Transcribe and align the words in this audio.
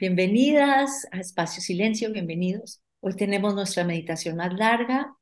Bienvenidas 0.00 1.08
a 1.10 1.18
Espacio 1.18 1.60
Silencio, 1.60 2.12
bienvenidos. 2.12 2.80
Hoy 3.00 3.14
tenemos 3.16 3.56
nuestra 3.56 3.82
meditación 3.82 4.36
más 4.36 4.54
larga. 4.54 5.16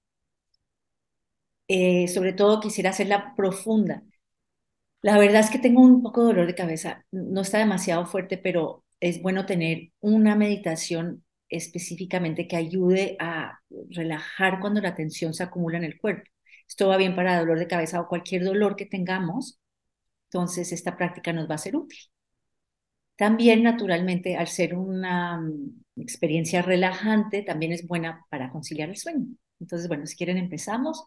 Eh, 1.67 2.09
sobre 2.09 2.35
todo 2.35 2.61
quisiera 2.61 2.91
hacerla 2.91 3.33
profunda. 3.35 4.03
La 5.01 5.19
verdad 5.19 5.41
es 5.41 5.51
que 5.51 5.59
tengo 5.59 5.81
un 5.81 6.03
poco 6.03 6.21
de 6.21 6.27
dolor 6.29 6.47
de 6.47 6.55
cabeza. 6.55 7.07
No 7.11 7.41
está 7.41 7.57
demasiado 7.59 8.05
fuerte, 8.05 8.37
pero 8.37 8.85
es 9.01 9.23
bueno 9.23 9.47
tener 9.47 9.93
una 10.01 10.37
meditación 10.37 11.25
específicamente 11.49 12.47
que 12.47 12.57
ayude 12.57 13.17
a 13.19 13.61
relajar 13.89 14.61
cuando 14.61 14.83
la 14.83 14.95
tensión 14.95 15.33
se 15.33 15.43
acumula 15.45 15.79
en 15.79 15.85
el 15.85 15.99
cuerpo. 15.99 16.31
Esto 16.69 16.89
va 16.89 16.99
bien 16.99 17.17
para 17.17 17.39
dolor 17.39 17.59
de 17.59 17.67
cabeza 17.67 17.99
o 18.01 18.09
cualquier 18.09 18.45
dolor 18.45 18.77
que 18.77 18.85
tengamos. 18.85 19.59
Entonces, 20.31 20.71
esta 20.73 20.99
práctica 20.99 21.33
nos 21.33 21.49
va 21.51 21.55
a 21.55 21.59
ser 21.59 21.77
útil. 21.77 21.99
También, 23.17 23.63
naturalmente, 23.63 24.37
al 24.37 24.47
ser 24.49 24.75
una 24.77 25.39
mm, 25.41 25.85
experiencia 25.97 26.63
relajante, 26.63 27.43
también 27.43 27.73
es 27.73 27.87
buena 27.87 28.27
para 28.31 28.51
conciliar 28.51 28.89
el 28.91 28.97
sueño. 28.97 29.27
Entonces, 29.61 29.89
bueno, 29.89 30.07
si 30.07 30.17
quieren, 30.17 30.37
empezamos. 30.39 31.07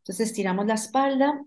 Entonces, 0.00 0.28
estiramos 0.28 0.66
la 0.66 0.74
espalda. 0.74 1.40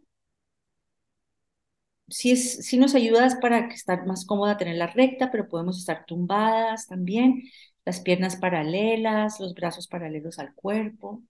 Si, 2.09 2.31
es, 2.31 2.65
si 2.65 2.77
nos 2.77 2.95
ayudas 2.95 3.35
para 3.41 3.67
que 3.69 3.75
estar 3.75 4.05
más 4.05 4.25
cómoda 4.25 4.57
tenerla 4.57 4.87
recta, 4.87 5.31
pero 5.31 5.47
podemos 5.47 5.79
estar 5.79 6.05
tumbadas 6.05 6.87
también. 6.87 7.43
Las 7.85 8.01
piernas 8.01 8.35
paralelas, 8.37 9.39
los 9.39 9.53
brazos 9.53 9.87
paralelos 9.87 10.39
al 10.39 10.53
cuerpo. 10.53 11.23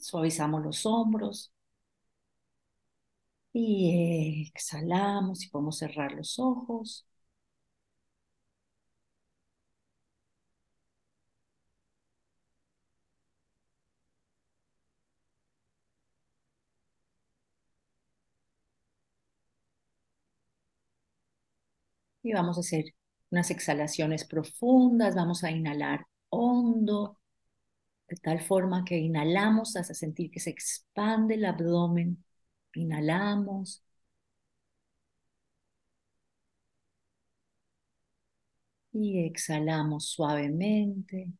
Suavizamos 0.00 0.64
los 0.64 0.84
hombros. 0.84 1.52
Y 3.52 4.50
exhalamos 4.54 5.44
y 5.44 5.48
podemos 5.50 5.78
cerrar 5.78 6.12
los 6.12 6.38
ojos. 6.40 7.06
Y 22.22 22.32
vamos 22.32 22.56
a 22.58 22.60
hacer 22.60 22.84
unas 23.30 23.50
exhalaciones 23.50 24.24
profundas, 24.26 25.14
vamos 25.14 25.44
a 25.44 25.50
inhalar 25.50 26.06
hondo, 26.30 27.18
de 28.08 28.16
tal 28.18 28.40
forma 28.42 28.84
que 28.84 28.98
inhalamos 28.98 29.76
hasta 29.76 29.94
sentir 29.94 30.30
que 30.30 30.40
se 30.40 30.50
expande 30.50 31.34
el 31.36 31.44
abdomen 31.46 32.24
Inhalamos. 32.74 33.82
Y 38.92 39.24
exhalamos 39.26 40.10
suavemente. 40.12 41.32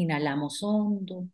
Inhalamos 0.00 0.64
hondo. 0.64 1.28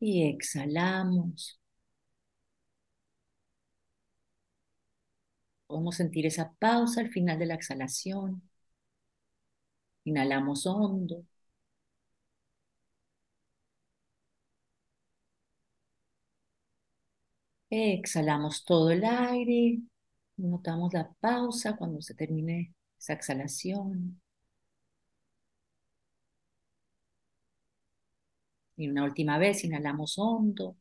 Y 0.00 0.24
exhalamos. 0.28 1.58
Podemos 5.72 5.96
sentir 5.96 6.24
esa 6.26 6.52
pausa 6.60 7.00
al 7.00 7.10
final 7.10 7.36
de 7.38 7.46
la 7.46 7.54
exhalación. 7.54 8.42
Inhalamos 10.04 10.64
hondo. 10.66 11.24
Exhalamos 17.70 18.64
todo 18.64 18.90
el 18.92 19.04
aire. 19.04 19.80
Notamos 20.36 20.92
la 20.94 21.12
pausa 21.20 21.76
cuando 21.76 22.00
se 22.02 22.14
termine 22.14 22.72
esa 22.98 23.14
exhalación. 23.14 24.20
Y 28.76 28.86
una 28.90 29.04
última 29.04 29.38
vez, 29.38 29.64
inhalamos 29.64 30.18
hondo. 30.18 30.76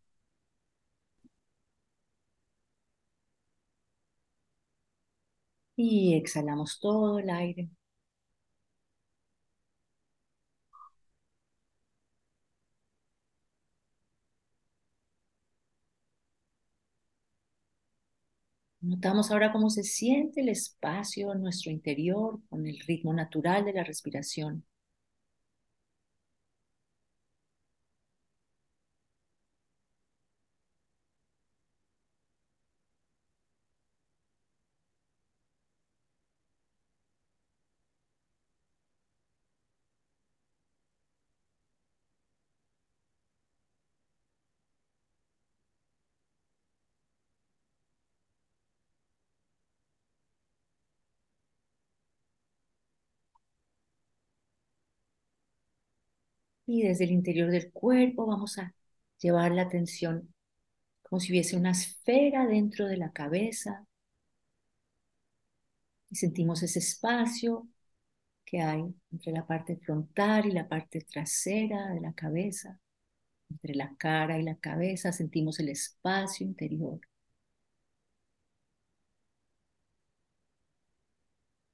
Y 5.83 6.13
exhalamos 6.15 6.79
todo 6.79 7.17
el 7.19 7.29
aire. 7.31 7.69
Notamos 18.81 19.31
ahora 19.31 19.51
cómo 19.51 19.71
se 19.71 19.81
siente 19.83 20.41
el 20.41 20.49
espacio 20.49 21.33
en 21.33 21.41
nuestro 21.41 21.71
interior 21.71 22.39
con 22.47 22.67
el 22.67 22.77
ritmo 22.81 23.11
natural 23.11 23.65
de 23.65 23.73
la 23.73 23.83
respiración. 23.83 24.63
Y 56.71 56.83
desde 56.83 57.03
el 57.03 57.11
interior 57.11 57.51
del 57.51 57.69
cuerpo 57.73 58.25
vamos 58.25 58.57
a 58.57 58.73
llevar 59.19 59.51
la 59.51 59.63
atención 59.63 60.33
como 61.01 61.19
si 61.19 61.33
hubiese 61.33 61.57
una 61.57 61.71
esfera 61.71 62.47
dentro 62.47 62.87
de 62.87 62.95
la 62.95 63.11
cabeza. 63.11 63.85
Y 66.09 66.15
sentimos 66.15 66.63
ese 66.63 66.79
espacio 66.79 67.67
que 68.45 68.61
hay 68.61 68.83
entre 69.11 69.33
la 69.33 69.45
parte 69.45 69.75
frontal 69.75 70.45
y 70.45 70.53
la 70.53 70.69
parte 70.69 71.01
trasera 71.01 71.89
de 71.89 71.99
la 71.99 72.13
cabeza, 72.13 72.79
entre 73.49 73.75
la 73.75 73.93
cara 73.97 74.39
y 74.39 74.43
la 74.43 74.55
cabeza, 74.55 75.11
sentimos 75.11 75.59
el 75.59 75.69
espacio 75.69 76.45
interior. 76.45 77.01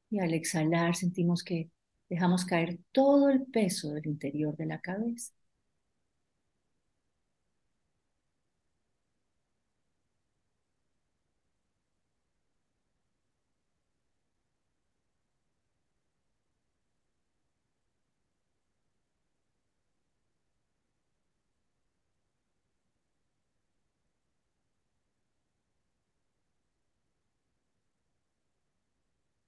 Y 0.09 0.19
al 0.19 0.33
exhalar 0.33 0.95
sentimos 0.95 1.43
que 1.43 1.69
Dejamos 2.09 2.45
caer 2.45 2.79
todo 2.91 3.29
el 3.29 3.45
peso 3.45 3.93
del 3.93 4.07
interior 4.07 4.55
de 4.57 4.65
la 4.65 4.79
cabeza. 4.81 5.33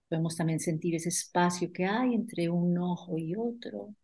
Podemos 0.09 0.35
también 0.35 0.59
sentir 0.59 0.95
ese 0.95 1.07
espacio 1.09 1.71
que 1.71 1.85
hay 1.85 2.13
entre 2.13 2.49
un 2.49 2.77
ojo 2.77 3.17
y 3.17 3.33
otro. 3.35 3.95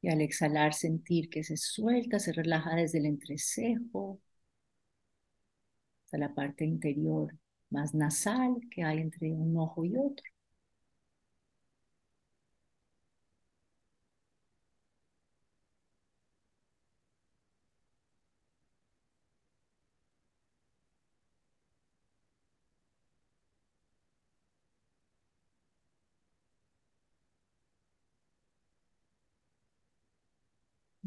Y 0.00 0.08
al 0.08 0.22
exhalar 0.22 0.72
sentir 0.72 1.28
que 1.28 1.44
se 1.44 1.58
suelta, 1.58 2.18
se 2.18 2.32
relaja 2.32 2.74
desde 2.76 2.96
el 2.98 3.04
entrecejo 3.04 4.18
hasta 6.04 6.16
la 6.18 6.34
parte 6.34 6.64
interior 6.64 7.34
más 7.70 7.94
nasal 7.94 8.56
que 8.70 8.82
hay 8.82 8.98
entre 9.00 9.30
un 9.32 9.56
ojo 9.58 9.84
y 9.84 9.94
otro. 9.96 10.24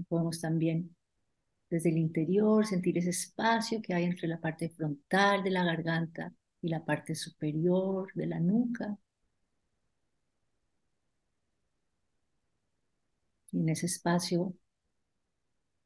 Podemos 0.10 0.42
también 0.42 0.96
desde 1.70 1.90
el 1.90 1.98
interior 1.98 2.66
sentir 2.66 2.98
ese 2.98 3.12
espacio 3.12 3.82
que 3.82 3.94
hay 3.94 4.06
entre 4.06 4.28
la 4.28 4.40
parte 4.42 4.70
frontal 4.70 5.44
de 5.44 5.52
la 5.52 5.64
garganta 5.66 6.34
y 6.62 6.70
la 6.70 6.84
parte 6.86 7.16
superior 7.16 8.12
de 8.16 8.28
la 8.28 8.40
nuca. 8.40 8.98
Y 13.52 13.60
en 13.62 13.70
ese 13.70 13.86
espacio 13.86 14.56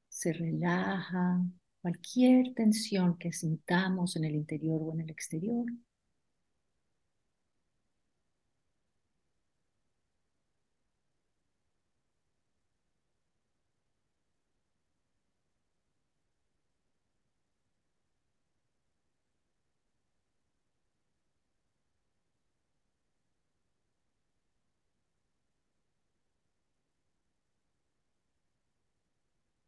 se 0.07 0.31
relaja 0.33 1.41
cualquier 1.81 2.53
tensión 2.53 3.17
que 3.17 3.33
sintamos 3.33 4.15
en 4.15 4.25
el 4.25 4.35
interior 4.35 4.81
o 4.81 4.93
en 4.93 5.01
el 5.01 5.09
exterior. 5.09 5.65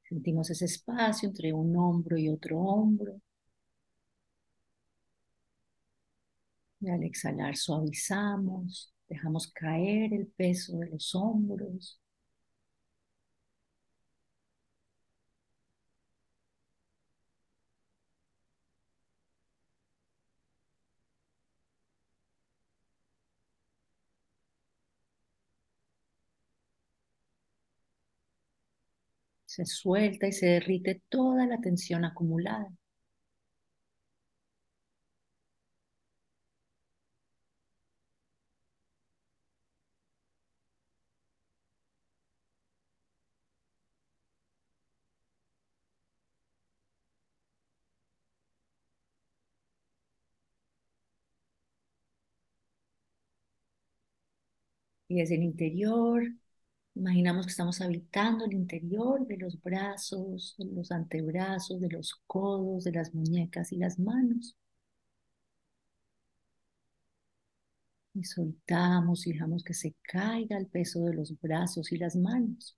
Sentimos 0.10 0.50
ese 0.50 0.66
espacio 0.66 1.30
entre 1.30 1.54
un 1.54 1.75
hombro 1.78 2.18
y 2.18 2.30
otro 2.30 2.57
hombro. 2.60 3.22
Y 6.80 6.90
al 6.90 7.04
exhalar 7.04 7.56
suavizamos, 7.57 8.94
dejamos 9.10 9.52
caer 9.52 10.13
el 10.13 10.28
peso 10.28 10.78
de 10.78 10.90
los 10.90 11.13
hombros. 11.16 12.00
Se 29.56 29.66
suelta 29.66 30.28
y 30.28 30.34
se 30.34 30.46
derrite 30.46 31.02
toda 31.10 31.48
la 31.48 31.60
tensión 31.62 32.06
acumulada. 32.06 32.69
Y 55.08 55.16
desde 55.19 55.34
el 55.36 55.42
interior 55.44 56.24
Imaginamos 56.96 57.46
que 57.46 57.52
estamos 57.52 57.82
habitando 57.82 58.46
el 58.46 58.54
interior 58.54 59.28
de 59.28 59.38
los 59.38 59.62
brazos, 59.62 60.56
los 60.58 60.92
antebrazos, 60.92 61.80
de 61.82 61.90
los 61.90 62.16
codos, 62.26 62.86
de 62.86 62.94
las 62.94 63.14
muñecas 63.14 63.72
y 63.74 63.78
las 63.78 64.00
manos. 64.00 64.56
Y 68.14 68.24
soltamos 68.24 69.28
y 69.28 69.34
dejamos 69.34 69.64
que 69.64 69.74
se 69.74 69.94
caiga 70.02 70.58
el 70.58 70.68
peso 70.68 71.04
de 71.04 71.14
los 71.14 71.40
brazos 71.42 71.92
y 71.92 71.98
las 71.98 72.16
manos. 72.16 72.78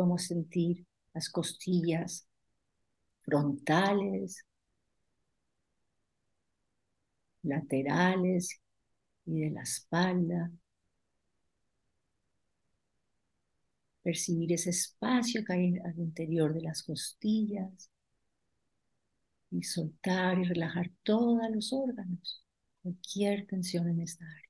Podemos 0.00 0.22
sentir 0.28 0.86
las 1.12 1.28
costillas 1.28 2.26
frontales, 3.20 4.46
laterales 7.42 8.62
y 9.26 9.40
de 9.40 9.50
la 9.50 9.60
espalda. 9.60 10.50
Percibir 14.02 14.54
ese 14.54 14.70
espacio 14.70 15.44
que 15.44 15.52
hay 15.52 15.78
al 15.84 15.98
interior 15.98 16.54
de 16.54 16.62
las 16.62 16.82
costillas 16.82 17.90
y 19.50 19.62
soltar 19.64 20.38
y 20.38 20.44
relajar 20.44 20.90
todos 21.02 21.42
los 21.52 21.74
órganos, 21.74 22.42
cualquier 22.82 23.46
tensión 23.46 23.86
en 23.86 24.00
esta 24.00 24.24
área. 24.24 24.49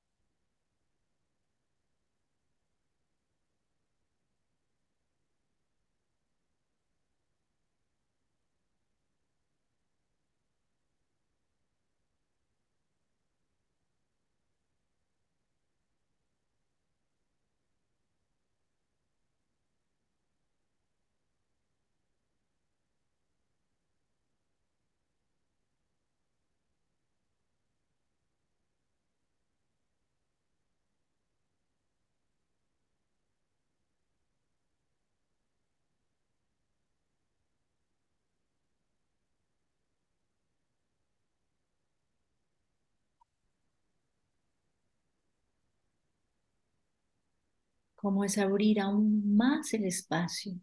Como 48.00 48.25
es 48.25 48.38
abrir 48.38 48.80
aún 48.80 49.37
más 49.37 49.75
el 49.75 49.85
espacio 49.85 50.54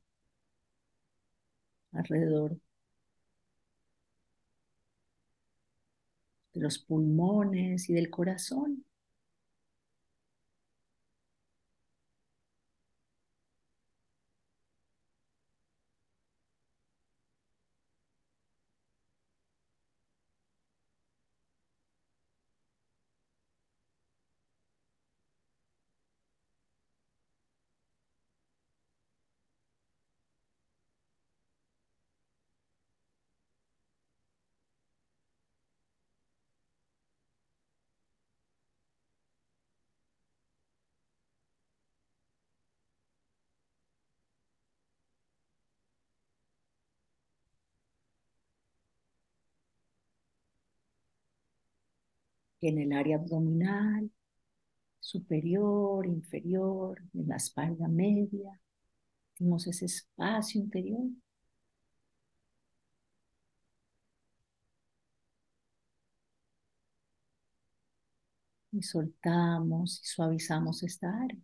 alrededor 1.91 2.57
de 6.53 6.59
los 6.61 6.77
pulmones 6.79 7.89
y 7.89 7.93
del 7.93 8.09
corazón. 8.09 8.83
en 52.61 52.79
el 52.79 52.93
área 52.93 53.17
abdominal, 53.17 54.11
superior, 54.99 56.05
inferior, 56.07 57.01
en 57.13 57.27
la 57.27 57.37
espalda 57.37 57.87
media. 57.87 58.59
Sentimos 59.35 59.67
ese 59.67 59.85
espacio 59.85 60.61
interior. 60.61 61.07
Y 68.71 68.81
soltamos 68.83 69.99
y 70.03 70.05
suavizamos 70.07 70.83
esta 70.83 71.09
área. 71.23 71.37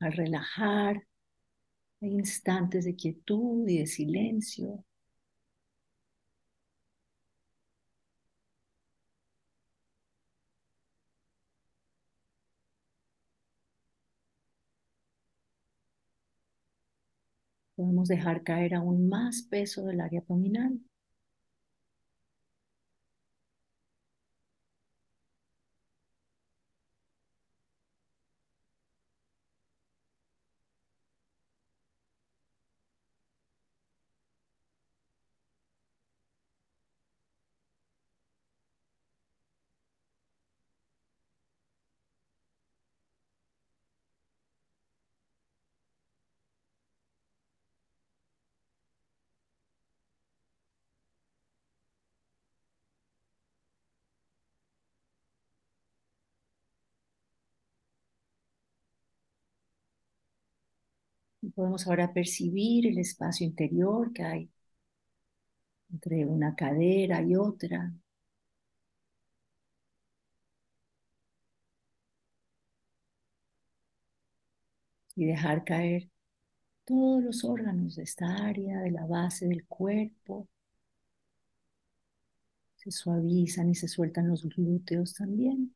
Al 0.00 0.10
relajar, 0.12 1.04
hay 2.00 2.10
instantes 2.10 2.84
de 2.86 2.96
quietud 2.96 3.68
y 3.68 3.78
de 3.78 3.86
silencio. 3.86 4.84
Podemos 17.76 18.08
dejar 18.08 18.42
caer 18.42 18.74
aún 18.74 19.08
más 19.08 19.40
peso 19.40 19.86
del 19.86 20.02
área 20.02 20.20
abdominal. 20.20 20.80
Podemos 61.58 61.88
ahora 61.88 62.12
percibir 62.12 62.86
el 62.86 62.98
espacio 62.98 63.44
interior 63.44 64.12
que 64.12 64.22
hay 64.22 64.50
entre 65.92 66.24
una 66.24 66.54
cadera 66.54 67.20
y 67.22 67.34
otra. 67.36 67.92
Y 75.16 75.26
dejar 75.26 75.64
caer 75.64 76.08
todos 76.86 77.22
los 77.24 77.44
órganos 77.44 77.96
de 77.96 78.04
esta 78.04 78.26
área, 78.46 78.80
de 78.80 78.90
la 78.92 79.06
base 79.06 79.46
del 79.48 79.66
cuerpo. 79.66 80.48
Se 82.76 82.90
suavizan 82.90 83.68
y 83.68 83.74
se 83.74 83.88
sueltan 83.88 84.28
los 84.28 84.44
glúteos 84.44 85.14
también. 85.14 85.74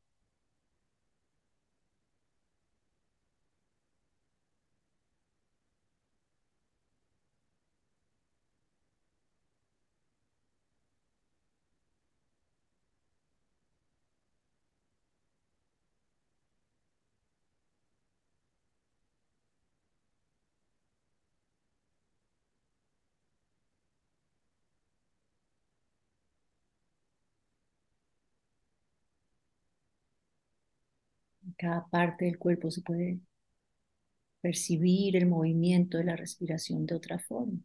Cada 31.57 31.87
parte 31.87 32.25
del 32.25 32.39
cuerpo 32.39 32.71
se 32.71 32.83
puede 32.83 33.21
percibir 34.41 35.17
el 35.17 35.27
movimiento 35.27 35.99
de 35.99 36.05
la 36.05 36.17
respiración 36.17 36.87
de 36.87 36.97
otra 36.97 37.19
forma. 37.19 37.59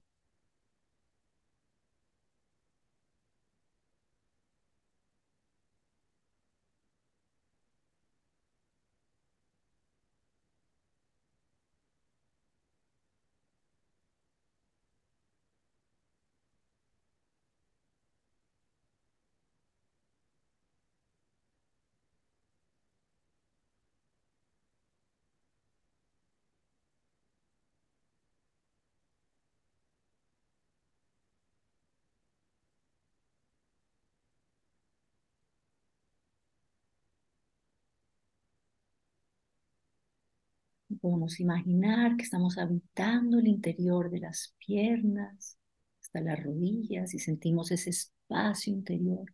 Podemos 41.01 41.39
imaginar 41.39 42.17
que 42.17 42.23
estamos 42.23 42.57
habitando 42.57 43.39
el 43.39 43.47
interior 43.47 44.09
de 44.09 44.19
las 44.19 44.55
piernas 44.65 45.57
hasta 46.01 46.21
las 46.21 46.43
rodillas 46.43 47.13
y 47.13 47.19
sentimos 47.19 47.71
ese 47.71 47.89
espacio 47.91 48.73
interior, 48.73 49.33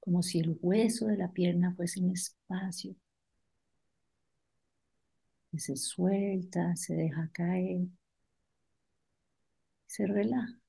como 0.00 0.22
si 0.22 0.40
el 0.40 0.56
hueso 0.60 1.06
de 1.06 1.16
la 1.16 1.32
pierna 1.32 1.74
fuese 1.74 2.00
un 2.00 2.12
espacio 2.12 2.94
que 5.50 5.60
se 5.60 5.76
suelta, 5.76 6.74
se 6.74 6.94
deja 6.94 7.30
caer, 7.32 7.86
se 9.86 10.06
relaja. 10.06 10.63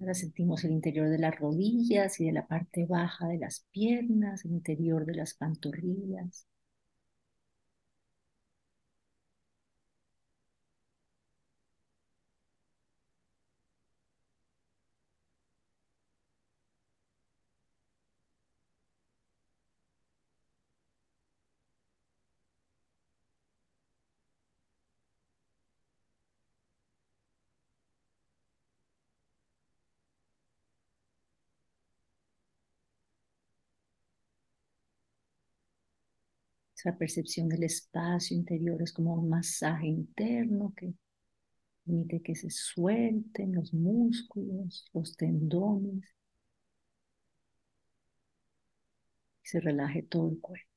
Ahora 0.00 0.14
sentimos 0.14 0.64
el 0.64 0.72
interior 0.72 1.08
de 1.08 1.18
las 1.18 1.38
rodillas 1.38 2.18
y 2.18 2.24
de 2.24 2.32
la 2.32 2.48
parte 2.48 2.86
baja 2.86 3.28
de 3.28 3.38
las 3.38 3.66
piernas, 3.70 4.44
el 4.44 4.50
interior 4.52 5.06
de 5.06 5.14
las 5.14 5.34
pantorrillas. 5.34 6.48
Esa 36.80 36.96
percepción 36.96 37.46
del 37.46 37.64
espacio 37.64 38.34
interior 38.34 38.80
es 38.80 38.90
como 38.94 39.12
un 39.12 39.28
masaje 39.28 39.86
interno 39.86 40.72
que 40.74 40.94
permite 41.84 42.22
que 42.22 42.34
se 42.34 42.48
suelten 42.48 43.54
los 43.54 43.74
músculos, 43.74 44.86
los 44.94 45.14
tendones, 45.14 46.08
y 49.44 49.46
se 49.46 49.60
relaje 49.60 50.04
todo 50.04 50.30
el 50.30 50.40
cuerpo. 50.40 50.69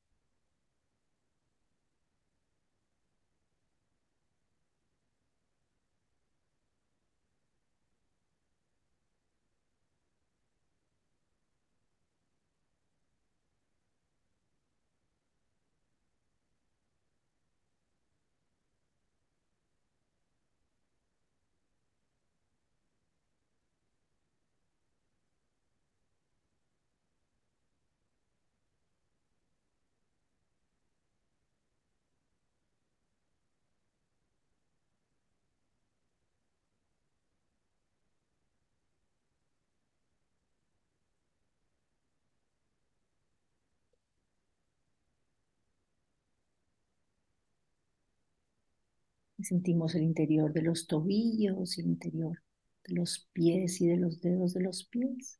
Sentimos 49.43 49.93
el 49.95 50.03
interior 50.03 50.53
de 50.53 50.63
los 50.63 50.87
tobillos, 50.87 51.77
el 51.77 51.85
interior 51.85 52.41
de 52.85 52.95
los 52.95 53.29
pies 53.33 53.79
y 53.81 53.87
de 53.87 53.97
los 53.97 54.21
dedos 54.21 54.53
de 54.53 54.61
los 54.61 54.85
pies. 54.85 55.39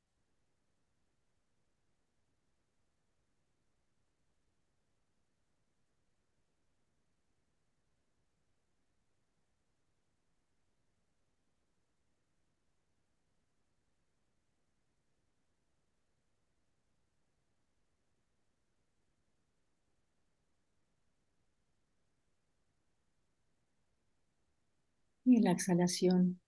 Y 25.33 25.41
la 25.41 25.51
exhalación 25.51 26.39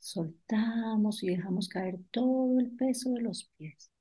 soltamos 0.00 1.22
y 1.22 1.28
dejamos 1.28 1.68
caer 1.68 2.00
todo 2.10 2.58
el 2.58 2.72
peso 2.72 3.12
de 3.12 3.20
los 3.22 3.44
pies. 3.56 3.91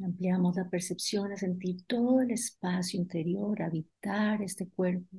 Ampliamos 0.00 0.56
la 0.56 0.68
percepción 0.68 1.32
a 1.32 1.36
sentir 1.36 1.84
todo 1.86 2.20
el 2.20 2.30
espacio 2.30 3.00
interior, 3.00 3.60
habitar 3.62 4.40
este 4.42 4.68
cuerpo 4.68 5.16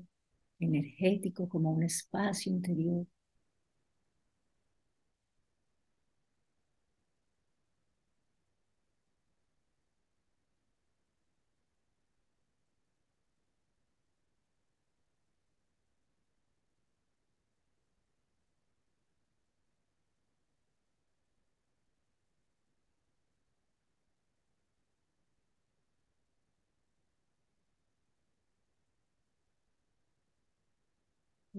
energético 0.60 1.50
como 1.50 1.72
un 1.72 1.84
espacio 1.84 2.52
interior. 2.52 3.06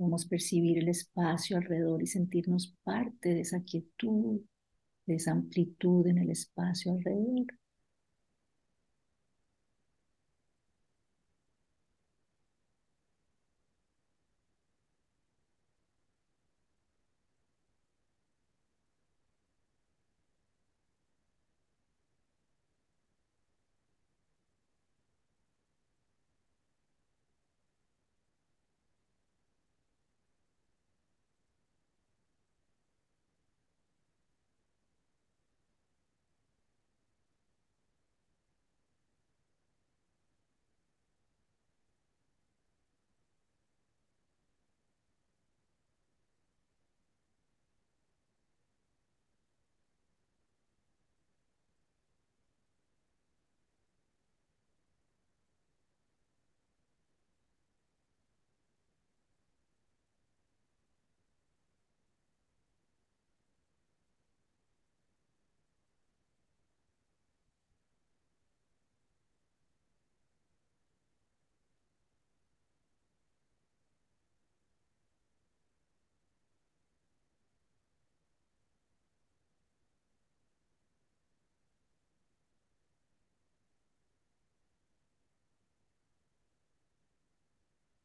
Podemos 0.01 0.25
percibir 0.25 0.79
el 0.79 0.89
espacio 0.89 1.59
alrededor 1.59 2.03
y 2.03 2.07
sentirnos 2.07 2.75
parte 2.85 3.35
de 3.35 3.41
esa 3.43 3.63
quietud, 3.63 4.41
de 5.05 5.17
esa 5.17 5.33
amplitud 5.33 6.07
en 6.07 6.17
el 6.17 6.31
espacio 6.31 6.93
alrededor. 6.93 7.45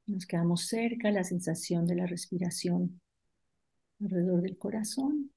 Nos 0.08 0.26
quedamos 0.26 0.68
cerca, 0.68 1.12
la 1.12 1.24
sensación 1.24 1.86
de 1.86 1.96
la 1.96 2.06
respiración 2.06 3.02
alrededor 4.00 4.42
del 4.42 4.58
corazón, 4.58 5.32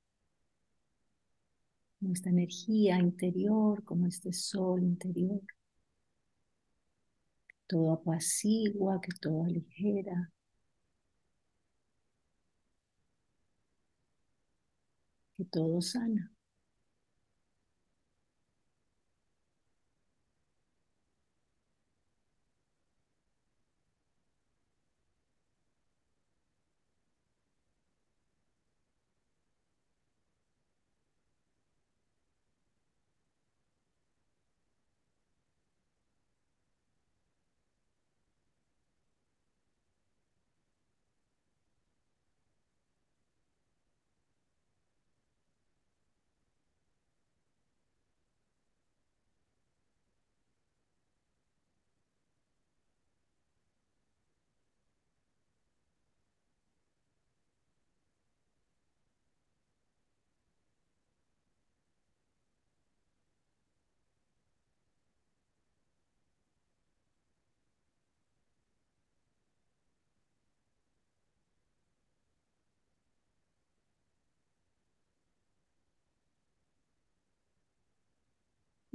esta 2.13 2.31
energía 2.31 2.99
interior, 2.99 3.83
como 3.85 4.07
este 4.07 4.33
sol 4.33 4.83
interior, 4.83 5.41
que 7.49 7.57
todo 7.67 7.93
apacigua, 7.93 9.01
que 9.01 9.13
todo 9.21 9.45
aligera. 9.45 10.31
Que 15.37 15.45
todo 15.45 15.81
sana. 15.81 16.31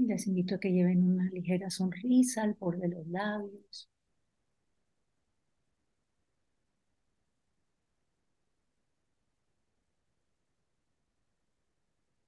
Les 0.08 0.26
invito 0.28 0.56
a 0.56 0.60
que 0.60 0.72
lleven 0.72 1.04
una 1.04 1.26
ligera 1.32 1.70
sonrisa 1.72 2.44
al 2.44 2.54
borde 2.54 2.88
de 2.88 2.96
los 2.96 3.08
labios. 3.08 3.90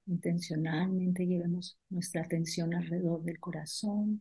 Intencionalmente 0.08 1.24
llevemos 1.24 1.78
nuestra 1.90 2.22
atención 2.22 2.74
alrededor 2.74 3.22
del 3.22 3.38
corazón. 3.38 4.20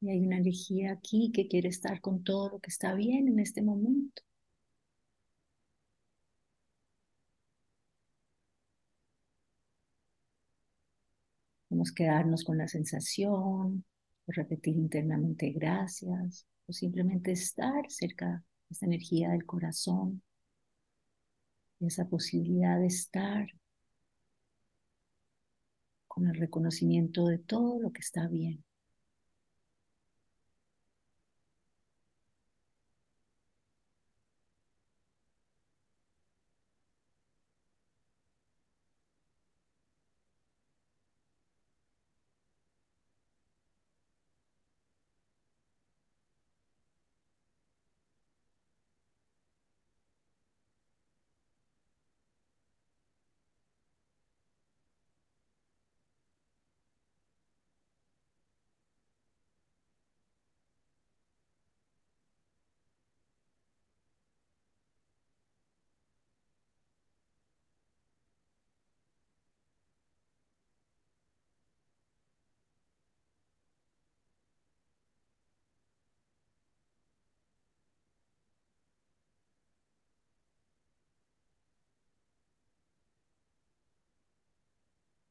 Y 0.00 0.10
hay 0.10 0.20
una 0.20 0.38
energía 0.38 0.92
aquí 0.92 1.32
que 1.32 1.48
quiere 1.48 1.68
estar 1.68 2.00
con 2.00 2.22
todo 2.22 2.50
lo 2.50 2.58
que 2.60 2.70
está 2.70 2.94
bien 2.94 3.28
en 3.28 3.38
este 3.40 3.62
momento. 3.62 4.22
Podemos 11.68 11.92
quedarnos 11.92 12.44
con 12.44 12.58
la 12.58 12.68
sensación, 12.68 13.84
o 14.26 14.32
repetir 14.32 14.76
internamente 14.76 15.50
gracias, 15.50 16.46
o 16.66 16.72
simplemente 16.72 17.32
estar 17.32 17.84
cerca 17.88 18.26
de 18.68 18.72
esta 18.72 18.86
energía 18.86 19.30
del 19.30 19.44
corazón, 19.44 20.22
y 21.80 21.86
esa 21.86 22.08
posibilidad 22.08 22.78
de 22.78 22.86
estar 22.86 23.46
con 26.08 26.26
el 26.26 26.34
reconocimiento 26.34 27.26
de 27.26 27.38
todo 27.38 27.80
lo 27.80 27.92
que 27.92 28.00
está 28.00 28.26
bien. 28.28 28.64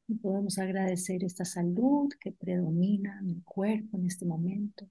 Y 0.08 0.14
podemos 0.14 0.58
agradecer 0.58 1.22
esta 1.22 1.44
salud 1.44 2.08
que 2.18 2.32
predomina 2.32 3.18
en 3.20 3.28
el 3.30 3.44
cuerpo 3.44 3.98
en 3.98 4.06
este 4.06 4.24
momento. 4.24 4.88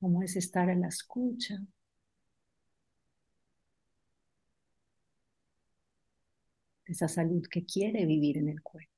Cómo 0.00 0.22
es 0.22 0.34
estar 0.36 0.68
a 0.70 0.74
la 0.74 0.88
escucha. 0.88 1.60
esa 6.88 7.06
salud 7.08 7.46
que 7.50 7.64
quiere 7.64 8.06
vivir 8.06 8.38
en 8.38 8.48
el 8.48 8.62
cuerpo. 8.62 8.90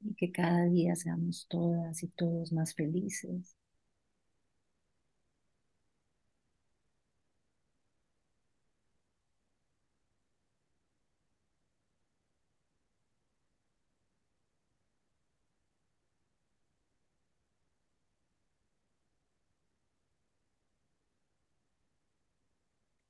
Y 0.00 0.14
que 0.14 0.32
cada 0.32 0.64
día 0.64 0.94
seamos 0.96 1.46
todas 1.48 2.02
y 2.02 2.08
todos 2.08 2.52
más 2.52 2.74
felices. 2.74 3.57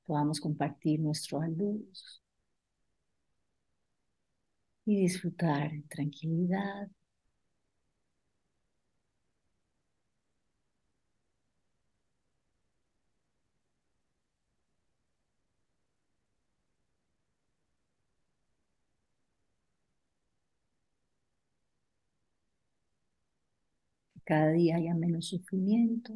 Podamos 0.09 0.41
compartir 0.41 1.01
nuestro 1.01 1.41
luz 1.43 2.23
y 4.85 4.97
disfrutar 5.03 5.73
en 5.73 5.87
tranquilidad. 5.89 6.89
cada 24.25 24.53
día 24.53 24.77
haya 24.77 24.95
menos 24.95 25.27
sufrimiento. 25.29 26.13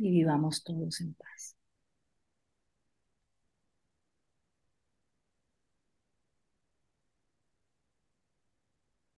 Y 0.00 0.10
vivamos 0.10 0.64
todos 0.64 1.00
en 1.00 1.14
paz. 1.14 1.56